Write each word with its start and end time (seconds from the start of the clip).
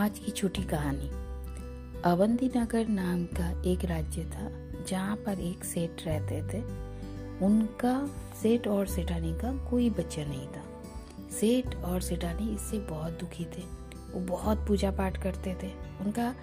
आज 0.00 0.18
की 0.18 0.30
छोटी 0.30 0.62
कहानी। 0.62 1.08
अवंती 2.10 2.50
नगर 2.56 2.88
नाम 2.88 3.24
का 3.24 3.62
एक 3.70 3.84
राज्य 3.84 4.22
था, 4.24 4.50
जहाँ 4.88 5.16
पर 5.16 5.40
एक 5.40 5.64
सेठ 5.64 6.06
रहते 6.06 6.36
थे। 6.42 6.62
उनका 7.46 8.10
सेठ 8.42 8.68
और 8.68 8.86
सेठानी 8.86 9.32
का 9.32 9.70
कोई 9.70 9.90
बच्चा 9.90 10.24
नहीं 10.24 10.46
था। 10.46 10.62
सेठ 11.30 11.76
और 11.76 12.00
सेठानी 12.00 12.54
इससे 12.54 12.78
बहुत 12.78 13.12
दुखी 13.12 13.44
थे। 13.44 13.62
वो 14.12 14.20
बहुत 14.20 14.68
पूजा 14.68 14.90
पाठ 14.90 15.22
करते 15.22 15.56
थे। 15.62 15.72
उनका 16.00 16.34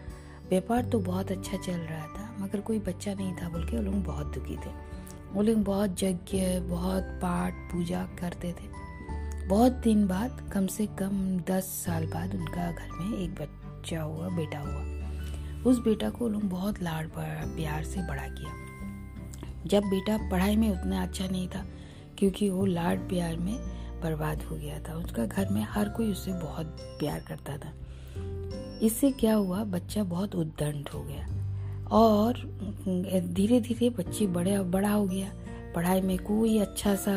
व्यापार 0.49 0.85
तो 0.85 0.99
बहुत 0.99 1.31
अच्छा 1.31 1.57
चल 1.57 1.79
रहा 1.79 2.05
था, 2.05 2.35
मगर 2.39 2.61
कोई 2.61 2.79
बच्चा 2.79 3.13
नहीं 3.13 3.33
था 3.33 3.49
बोल 3.49 3.65
के 3.65 3.77
वो 3.77 3.83
लोग 3.83 4.03
बहुत 4.03 4.33
दुखी 4.33 4.57
थे। 4.57 4.69
वो 5.33 5.41
लोग 5.41 5.63
बहुत 5.63 6.03
यज्ञ, 6.03 6.59
बहुत 6.59 7.03
पाठ, 7.03 7.53
पूजा 7.53 8.03
करते 8.05 8.51
थे। 8.51 8.77
बहुत 9.47 9.71
दिन 9.73 10.07
बाद, 10.07 10.39
कम 10.53 10.65
से 10.67 10.85
कम 10.99 11.37
दस 11.49 11.65
साल 11.85 12.05
बाद 12.05 12.33
उनका 12.35 12.71
घर 12.71 12.89
में 12.91 13.17
एक 13.17 13.35
बच्चा 13.35 14.01
हुआ, 14.01 14.27
बेटा 14.29 14.59
हुआ। 14.59 15.63
उस 15.63 15.79
बेटा 15.79 16.09
को 16.09 16.27
लोग 16.29 16.43
बहुत 16.43 16.81
लाड 16.83 17.09
प्यार 17.09 17.83
से 17.83 18.01
बड़ा 18.01 18.27
किया। 18.29 18.51
जब 19.65 19.83
बेटा 19.83 20.17
पढ़ाई 20.31 20.55
में 20.55 20.69
उतना 20.71 21.03
अच्छा 21.03 21.27
नहीं 21.27 21.47
था, 21.47 21.65
क्योंकि 22.17 22.49
वो 22.49 22.65
लाड 22.65 23.07
प्यार 23.09 23.37
में 23.37 23.55
बर्बाद 24.01 24.43
हो 24.43 24.55
गया 24.55 24.79
था। 24.79 24.95
उसका 24.95 25.25
घर 25.25 25.49
में 25.49 25.65
हर 25.69 25.89
कोई 25.89 26.11
उससे 26.11 26.33
बहुत 26.33 26.77
प्यार 26.99 27.19
करता 27.19 27.57
था। 27.57 27.73
इससे 28.81 29.11
क्या 29.11 29.35
हुआ, 29.35 29.63
बच्चा 29.63 30.03
बहुत 30.03 30.35
उद्दंड 30.35 30.89
हो 30.89 31.03
गया 31.03 31.27
और 31.91 32.33
धीरे 33.33 33.61
धीरे 33.61 33.89
बच्चे 33.89 34.27
बड़े, 34.27 34.59
बड़ा 34.59 34.91
हो 34.91 35.05
गया। 35.05 35.31
पढ़ाई 35.75 36.01
में 36.01 36.17
कोई 36.17 36.59
अच्छा 36.59 36.95
सा 36.95 37.13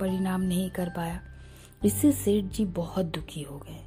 परिणाम 0.00 0.40
नहीं 0.40 0.70
कर 0.70 0.88
पाया। 0.88 1.20
इससे 1.84 2.12
सेठ 2.12 2.44
जी 2.44 2.64
बहुत 2.64 3.06
दुखी 3.06 3.42
हो 3.42 3.56
गए। 3.58 3.78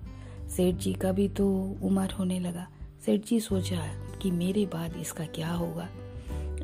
सेठ 0.50 0.76
जी 0.76 0.94
का 0.94 1.12
भी 1.12 1.28
तो 1.30 1.48
उम्र 1.84 2.12
होने 2.12 2.40
लगा। 2.40 2.68
सेठ 3.06 3.26
जी 3.26 3.40
सोचा 3.40 3.82
कि 4.22 4.32
मेरे 4.32 4.66
बाद 4.66 4.96
इसका 4.98 5.26
क्या 5.26 5.52
होगा। 5.52 5.88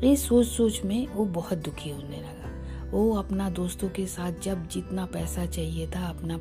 इस 0.04 0.26
सोच 0.28 0.46
सोच 0.46 0.84
में 0.84 1.06
वो 1.06 1.24
बहुत 1.24 1.58
दुखी 1.58 1.90
होने 1.90 2.16
लगा। 2.16 2.48
वो 2.90 3.14
अपना 3.14 3.50
दोस्तों 3.50 3.88
के 3.88 4.06
साथ 4.06 4.32
जब 4.42 4.68
जितना 4.68 5.06
पैसा 5.06 5.46
चाहिए 5.46 5.86
था, 5.86 6.06
अपना 6.06 6.38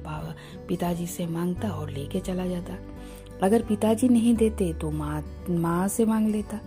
पिताजी 0.68 1.08
से 1.08 1.28
माँगता 1.28 1.70
और 1.70 1.90
लेके 1.90 2.20
चला 2.20 2.46
जाता। 2.46 2.78
अगर 3.44 3.64
पिताजी 3.64 4.10
नहीं 4.10 4.36
देते 4.36 4.74
तो 4.74 4.92
माँ 4.92 5.46
माँ 5.50 5.88
से 5.88 6.06
मांग 6.06 6.28
लेता। 6.28 6.60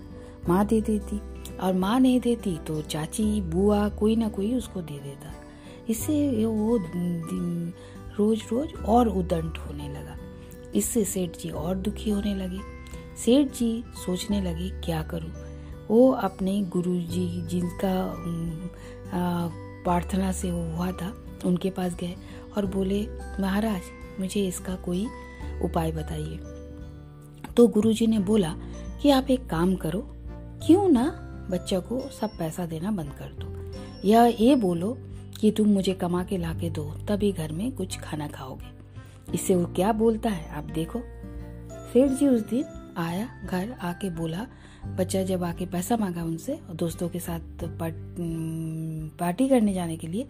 माँ 0.49 0.67
दे 0.67 0.81
देती 0.81 1.21
और 1.59 1.75
माँ 1.75 2.01
नहीं 2.01 2.21
देती 2.21 2.59
तो 2.59 2.83
चाची, 2.83 3.41
बुआ 3.41 3.89
कोई 3.89 4.17
ना 4.17 4.29
कोई 4.29 4.55
उसको 4.55 4.81
दे 4.83 4.99
देता। 4.99 5.35
इससे 5.89 6.47
वो 6.47 6.79
रोज 8.19 8.43
रोज 8.53 8.73
और 8.87 9.09
उदंड 9.09 9.57
होने 9.57 9.89
लगा। 9.89 10.17
इससे 10.75 11.05
सेठ 11.05 11.39
जी 11.39 11.51
और 11.51 11.77
दुखी 11.77 12.11
होने 12.11 12.35
लगे। 12.35 12.59
सेठ 13.17 13.53
जी 13.53 13.85
सोचने 14.07 14.41
लगे, 14.41 14.71
क्या 14.71 15.03
करूँ? 15.03 15.31
वो 15.89 16.11
अपने 16.11 16.63
गुरु 16.63 16.95
जी 16.95 17.43
जिनका 17.47 18.15
प्रार्थना 19.85 20.33
से 20.33 20.51
वो 20.51 20.77
हुआ 20.77 20.93
था, 20.93 21.25
उनके 21.45 21.71
पास 21.71 21.95
गए 21.95 22.15
और 22.57 22.67
बोले, 22.67 23.07
महाराज, 23.41 23.83
मुझे 24.21 24.47
इसका 24.47 24.75
कोई 24.75 25.07
उपाय 25.65 25.93
बताइए। 25.93 26.41
तो 27.57 27.69
गुरुजी 27.69 28.07
ने 28.07 28.19
बोला 28.19 28.55
कि, 29.03 29.11
आप 29.11 29.31
एक 29.31 29.47
काम 29.47 29.75
करो, 29.77 30.07
क्यों 30.67 30.89
ना 30.89 31.27
बच्चा 31.51 31.79
को 31.79 32.01
सब 32.21 32.31
पैसा 32.39 32.67
देना 32.67 32.91
बंद 32.91 33.11
कर 33.11 33.33
दो। 33.39 33.73
या 34.09 34.27
ये 34.27 34.57
बोलो 34.57 34.99
कि 35.41 35.51
तुम 35.51 35.69
मुझे 35.69 35.93
कमा 35.95 36.23
के 36.25 36.37
ला 36.39 36.53
के 36.55 36.71
दो, 36.71 36.85
तभी 37.09 37.33
घर 37.33 37.53
में 37.53 37.71
कुछ 37.73 37.99
खाना 38.01 38.27
खाओगे। 38.29 38.79
इससे 39.35 39.55
वो 39.55 39.65
क्या 39.67 39.93
बोलता 39.93 40.31
है, 40.31 40.49
आप 40.49 40.65
देखो। 40.65 41.01
सेठ 41.93 42.11
जी 42.11 42.27
उस 42.29 42.41
दिन 42.43 42.65
आया, 42.97 43.29
घर 43.45 43.71
आके 43.83 44.11
बोला, 44.11 44.47
बच्चा 44.89 45.23
जब 45.23 45.45
आके 45.45 45.67
पैसा 45.67 45.97
मांगा 45.97 46.23
उनसे 46.25 46.59
दोस्तों 46.75 47.09
के 47.09 47.21
साथ 47.21 47.65
पार्टी 49.19 49.49
करने 49.49 49.73
जाने 49.75 49.97
के 49.97 50.07
लिए 50.07 50.29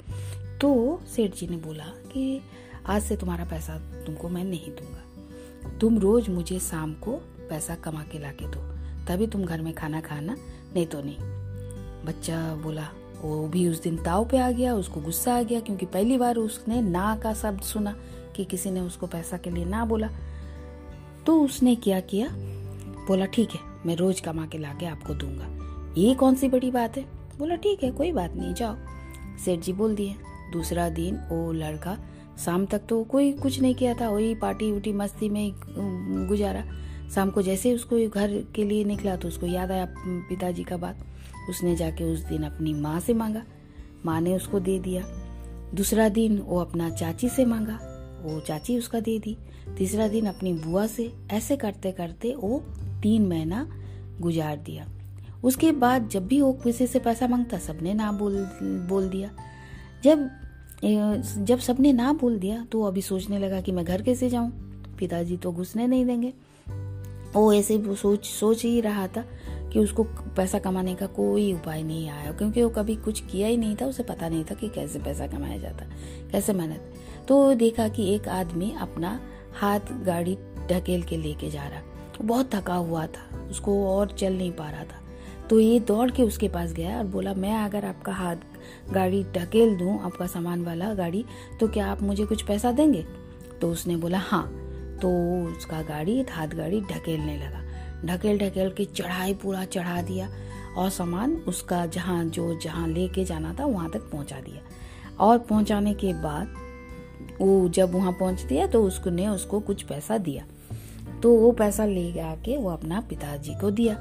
तो 0.60 1.00
सेठ 1.06 1.34
जी 1.34 1.46
ने 1.46 1.56
बोला 1.56 1.84
कि 2.12 2.40
आज 2.86 3.02
से 3.02 3.16
तुम्हारा 3.16 3.44
पैसा 3.44 3.78
तुमको 4.06 4.28
मैं 4.28 4.44
नहीं 4.44 4.70
दूँगा। 4.70 5.78
तुम 5.78 5.98
रोज 5.98 6.28
मुझे 6.28 6.58
शाम 6.60 6.92
को 6.94 7.12
पैसा 7.50 7.74
कमा 7.74 8.02
के 8.02 8.18
ला 8.18 8.30
के 8.32 8.46
दो, 8.46 8.60
तभी 9.06 9.26
तुम 9.26 9.44
घर 9.44 9.60
में 9.60 9.72
खाना 9.74 10.00
खाना, 10.00 10.36
नहीं 10.74 10.86
तो 10.86 11.02
नहीं। 11.02 11.16
बच्चा 12.06 12.54
बोला 12.54 12.88
वो 13.22 13.48
भी 13.48 13.66
उस 13.68 13.82
दिन 13.82 13.96
ताव 13.96 14.24
पे 14.24 14.38
आ 14.38 14.50
गया, 14.50 14.74
उसको 14.74 15.00
गुस्सा 15.00 15.36
आ 15.38 15.42
गया, 15.42 15.60
क्योंकि 15.60 15.86
पहली 15.86 16.18
बार 16.18 16.36
उसने 16.36 16.80
ना 16.80 17.16
का 17.16 17.32
शब्द 17.34 17.60
सुना 17.60 17.94
कि 18.36 18.44
किसी 18.44 18.70
ने 18.70 18.80
उसको 18.80 19.06
पैसा 19.06 19.36
के 19.36 19.50
लिए 19.50 19.64
ना 19.64 19.84
बोला। 19.84 20.08
तो 21.26 21.40
उसने 21.42 21.74
क्या 21.76 22.00
किया? 22.00 22.28
बोला, 23.06 23.26
ठीक 23.26 23.50
है, 23.50 23.60
मैं 23.86 23.96
रोज 23.96 24.20
कमा 24.20 24.46
के 24.46 24.58
लाके 24.58 24.86
आपको 24.86 25.14
दूँगा। 25.14 25.94
ये 25.98 26.14
कौन 26.14 26.34
सी 26.34 26.48
बड़ी 26.48 26.70
बात 26.70 26.96
है? 26.96 27.04
बोला, 27.38 27.56
ठीक 27.56 27.82
है, 27.82 27.90
कोई 27.90 28.12
बात 28.12 28.34
नहीं, 28.34 28.54
जाओ। 28.54 28.76
सेठ 29.44 29.60
जी 29.60 29.72
बोल 29.72 29.94
दिए। 29.94 30.14
दूसरा 30.52 30.88
दिन 30.88 31.16
वो 31.30 31.52
लड़का 31.52 31.96
शाम 32.38 32.64
तक 32.66 32.82
तो 32.88 33.02
कोई 33.04 33.32
कुछ 33.32 33.60
नहीं 33.60 33.74
किया 33.74 33.94
था, 33.94 34.08
वही 34.08 34.34
पार्टी 34.34 34.70
उटी 34.72 34.92
मस्ती 34.92 35.28
में 35.28 35.52
गुजारा। 36.28 36.64
शाम 37.14 37.30
को 37.30 37.42
जैसे 37.42 37.74
उसको 37.74 37.96
घर 38.08 38.36
के 38.54 38.64
लिए 38.64 38.84
निकला 38.84 39.16
तो 39.16 39.28
उसको 39.28 39.46
याद 39.46 39.70
आया 39.70 39.86
पिताजी 39.98 40.64
का 40.64 40.76
बात। 40.76 40.98
उसने 41.50 41.76
जाके 41.76 42.04
उस 42.04 42.20
दिन 42.20 42.42
अपनी 42.42 42.74
माँ 42.74 42.98
से 43.00 43.14
मांगा। 43.14 43.42
माँ 44.06 44.20
ने 44.20 44.36
उसको 44.36 44.60
दे 44.60 44.78
दिया। 44.78 45.02
दूसरा 45.74 46.08
दिन 46.08 46.38
वो 46.38 46.60
अपना 46.60 46.90
चाची 46.90 47.28
से 47.28 47.44
मांगा। 47.44 47.78
वो 48.22 48.40
चाची 48.40 48.78
उसका 48.78 49.00
दे 49.00 49.18
दी। 49.18 49.36
तीसरा 49.78 50.08
दिन 50.08 50.26
अपनी 50.26 50.52
बुआ 50.52 50.86
से 50.86 51.12
ऐसे 51.30 51.56
करते 51.56 51.92
करते 51.92 52.34
वो 52.34 52.58
तीन 53.02 53.26
महीना 53.26 53.66
गुजार 54.20 54.56
दिया। 54.56 54.86
उसके 55.44 55.72
बाद 55.72 56.08
जब 56.08 56.26
भी 56.26 56.40
वो 56.40 56.52
किसी 56.52 56.86
से 56.86 56.98
पैसा 56.98 57.26
माँगता, 57.26 57.58
सबने 57.58 57.94
ना 57.94 58.10
बोल 58.12 58.36
बोल 58.62 59.08
दिया। 59.08 59.30
जब 60.04 60.28
जब 61.44 61.58
सबने 61.58 61.92
ना 61.92 62.12
बोल 62.12 62.38
दिया 62.38 62.64
तो 62.72 62.82
अभी 62.82 63.02
सोचने 63.02 63.38
लगा 63.38 63.60
कि 63.60 63.72
मैं 63.72 63.84
घर 63.84 64.02
कैसे 64.02 64.30
जाऊँ? 64.30 64.50
पिताजी 64.98 65.36
तो 65.36 65.52
घुसने 65.52 65.86
नहीं 65.86 66.06
देंगे। 66.06 66.32
वो 67.34 67.52
ऐसे 67.52 67.94
सोच 67.94 68.26
सोच 68.26 68.64
ही 68.64 68.80
रहा 68.80 69.06
था। 69.06 69.24
कि 69.72 69.78
उसको 69.78 70.04
पैसा 70.36 70.58
कमाने 70.58 70.94
का 70.94 71.06
कोई 71.06 71.52
उपाय 71.52 71.82
नहीं 71.82 72.08
आया 72.08 72.32
क्योंकि 72.32 72.62
वो 72.62 72.68
कभी 72.68 72.96
कुछ 72.96 73.20
किया 73.22 73.48
ही 73.48 73.56
नहीं 73.56 73.76
था, 73.76 73.86
उसे 73.86 74.02
पता 74.02 74.28
नहीं 74.28 74.44
था 74.44 74.54
कि 74.54 74.68
कैसे 74.68 74.98
पैसा 74.98 75.26
कमाया 75.26 75.58
जाता, 75.58 75.86
कैसे 76.32 76.52
मेहनत। 76.52 76.94
तो 77.28 77.54
देखा 77.54 77.88
कि 77.88 78.14
एक 78.14 78.28
आदमी 78.28 78.74
अपना 78.80 79.20
हाथ 79.60 79.92
गाड़ी 80.04 80.38
ढकेल 80.70 81.02
के 81.02 81.16
लेके 81.16 81.50
जा 81.50 81.62
रहा 81.62 81.82
बहुत 82.22 82.54
थका 82.54 82.74
हुआ 82.74 83.06
था, 83.06 83.48
उसको 83.50 83.84
और 83.88 84.10
चल 84.10 84.32
नहीं 84.32 84.52
पा 84.52 84.70
रहा 84.70 84.84
था। 84.84 84.98
तो 85.50 85.60
ये 85.60 85.78
दौड़ 85.80 86.10
के 86.10 86.22
उसके 86.22 86.48
पास 86.48 86.72
गया 86.72 86.98
और 86.98 87.04
बोला, 87.04 87.34
मैं 87.34 87.54
अगर 87.54 87.84
आपका 87.84 88.12
हाथ 88.12 88.36
गाड़ी 88.92 89.22
ढकेल 89.24 89.76
दूँ, 89.76 89.98
आपका 90.02 90.26
सामान 90.26 90.64
वाला 90.64 90.92
गाड़ी 90.94 91.24
तो 91.60 91.68
क्या 91.68 91.86
आप 91.86 92.02
मुझे 92.02 92.24
कुछ 92.24 92.42
पैसा 92.42 92.72
देंगे? 92.72 93.02
तो 93.60 93.70
उसने 93.70 93.96
बोला 93.96 94.18
हाँ। 94.18 94.44
तो 95.02 95.10
उसका 95.56 95.82
गाड़ी, 95.82 96.22
हाथ 96.30 96.48
गाड़ी 96.48 96.80
ढकेलने 96.80 97.36
लगा। 97.36 97.62
ढकेल 98.04 98.38
ढकेल 98.38 98.70
के 98.70 98.84
चढ़ाई 98.84 99.34
पूरा 99.34 99.64
चढ़ा 99.64 100.02
दिया 100.02 100.28
और 100.76 100.90
सामान 100.90 101.32
उसका 101.48 101.84
जहाँ, 101.86 102.24
जो 102.24 102.58
जहाँ 102.60 102.88
लेके 102.88 103.24
जाना 103.24 103.54
था 103.54 103.64
वहाँ 103.64 103.90
तक 103.90 104.10
पहुँचा 104.12 104.40
दिया। 104.40 104.62
और 105.20 105.38
पहुँचाने 105.38 105.94
के 105.94 106.12
बाद 106.12 106.54
वो 107.40 107.68
जब 107.68 107.94
वहाँ 107.94 108.12
पहुँच 108.12 108.40
दिया 108.40 108.66
तो 108.66 108.82
उसको 108.84 109.10
ने 109.10 109.28
उसको 109.28 109.60
कुछ 109.60 109.82
पैसा 109.82 110.18
दिया। 110.18 110.44
तो 111.22 111.34
वो 111.34 111.52
पैसा 111.52 111.84
ले 111.84 112.20
आके 112.20 112.56
वो 112.56 112.70
अपना 112.70 113.00
पिताजी 113.00 113.54
को 113.54 113.70
दिया। 113.70 113.94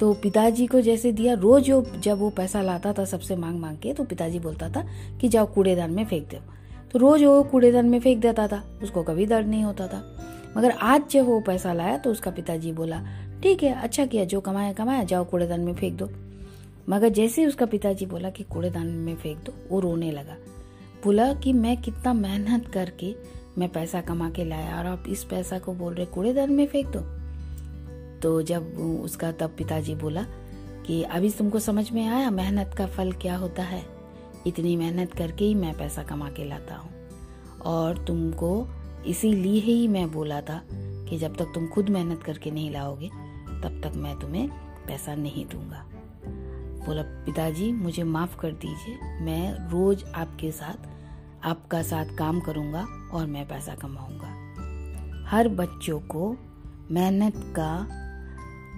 तो 0.00 0.12
पिताजी 0.14 0.66
को 0.66 0.80
जैसे 0.80 1.12
दिया, 1.12 1.34
रोज 1.34 1.70
वो 1.70 1.82
जब 2.00 2.18
वो 2.18 2.30
पैसा 2.30 2.62
लाता 2.62 2.92
था 2.92 3.04
सबसे 3.04 3.36
मांग 3.36 3.58
मांग 3.60 3.76
के 3.78 3.92
तो 3.92 4.04
पिताजी 4.04 4.38
बोलता 4.38 4.68
था 4.68 4.84
कि 5.20 5.28
जाओ 5.28 5.46
कूड़ेदान 5.46 5.90
में 5.90 6.04
फेंक 6.04 6.28
दो। 6.28 6.38
तो 6.92 6.98
रोज 6.98 7.24
वो 7.24 7.42
कूड़ेदान 7.42 7.86
में 7.86 8.00
फेंक 8.00 8.20
देता 8.20 8.46
था, 8.48 8.62
उसको 8.82 9.02
कभी 9.02 9.26
दर्द 9.26 9.46
नहीं 9.46 9.64
होता 9.64 9.86
था। 9.86 9.98
मगर 10.56 10.70
आज 10.70 11.02
जब 11.10 11.24
वो 11.24 11.40
पैसा 11.40 11.72
लाया 11.72 11.98
तो 11.98 12.10
उसका 12.10 12.30
पिताजी 12.30 12.72
बोला, 12.72 13.02
ठीक 13.42 13.62
है 13.62 13.82
अच्छा 13.82 14.06
किया, 14.06 14.24
जो 14.24 14.40
कमाया 14.40 14.72
कमाया, 14.72 15.04
जाओ 15.04 15.24
कूड़ेदान 15.24 15.60
में 15.60 15.74
फेंक 15.74 15.94
दो। 15.94 16.10
मगर 16.88 17.08
जैसे 17.08 17.40
ही 17.40 17.48
उसका 17.48 17.66
पिताजी 17.66 18.06
बोला 18.06 18.30
कि 18.30 18.44
कूड़ेदान 18.44 18.86
में 18.86 19.16
फेंक 19.16 19.38
दो, 19.38 19.52
वो 19.70 19.80
रोने 19.80 20.10
लगा। 20.10 20.36
बोला 21.04 21.34
कि 21.34 21.52
मैं 21.52 21.82
कितना 21.82 22.12
मेहनत 22.12 22.68
करके 22.68 23.14
मैं 23.58 23.68
पैसा 23.68 24.00
कमा 24.00 24.30
के 24.30 24.44
लाया 24.44 24.78
और 24.78 24.86
आप 24.86 25.04
इस 25.08 25.24
पैसा 25.24 25.58
को 25.58 25.74
बोल 25.74 25.94
रहे 25.94 26.06
कूड़ेदान 26.06 26.52
में 26.52 26.66
फेंक 26.66 26.86
दो। 26.86 27.00
तो 28.20 28.42
जब 28.42 28.78
उसका 29.04 29.32
तब 29.32 29.50
पिताजी 29.58 29.94
बोला 29.94 30.22
कि 30.86 31.02
अभी 31.02 31.30
तुमको 31.30 31.58
समझ 31.58 31.90
में 31.90 32.08
आया 32.08 32.30
मेहनत 32.30 32.74
का 32.78 32.86
फल 32.86 33.12
क्या 33.12 33.36
होता 33.36 33.62
है? 33.62 33.82
इतनी 34.46 34.76
मेहनत 34.76 35.12
करके 35.12 35.44
ही 35.44 35.54
मैं 35.54 35.78
पैसा 35.78 36.02
कमा 36.02 36.28
के 36.28 36.44
लाता 36.44 36.74
हूँ। 36.74 36.90
और 37.64 38.04
तुमको 38.04 38.68
इसीलिए 39.06 39.60
ही 39.60 39.88
मैं 39.88 40.12
बोला 40.12 40.40
था 40.40 40.62
कि 40.72 41.18
जब 41.18 41.36
तक 41.36 41.44
तुम 41.44 41.66
खुद 41.66 41.88
मेहनत 41.88 42.22
करके 42.22 42.50
नहीं 42.50 42.70
लाओगे, 42.70 43.08
तब 43.62 43.80
तक 43.84 43.92
मैं 43.96 44.18
तुम्हें 44.18 44.48
पैसा 44.86 45.14
नहीं 45.14 45.46
दूँगा। 45.46 45.86
बोला, 46.86 47.02
पिताजी, 47.02 47.72
मुझे 47.72 48.02
माफ़ 48.02 48.38
कर 48.38 48.52
दीजिए, 48.52 48.98
मैं 49.20 49.70
रोज 49.70 50.04
आपके 50.04 50.52
साथ, 50.52 50.88
आपका 51.44 51.82
साथ 51.82 52.16
काम 52.16 52.40
करूँगा 52.40 52.86
और 53.12 53.26
मैं 53.26 53.48
पैसा 53.48 53.74
कमाऊँगा। 53.74 54.44
हर 55.30 55.48
बच्चों 55.48 56.00
को 56.00 56.36
मेहनत 56.90 57.34
का 57.36 57.86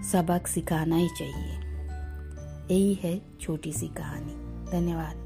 सबक 0.02 0.46
सिखाना 0.46 0.96
ही 0.96 1.08
चाहिए। 1.08 1.61
यही 2.70 2.94
है 2.94 3.23
छोटी 3.40 3.73
सी 3.73 3.88
कहानी। 3.88 4.32
धन्यवाद। 4.70 5.25